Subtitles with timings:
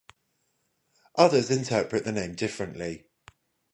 [1.13, 3.05] Others interpret the name differently.